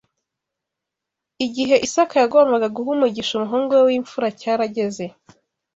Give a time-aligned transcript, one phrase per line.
[1.45, 5.05] Igihe Isaka yagombaga guha umugisha umuhungu we w’imfura cyarageze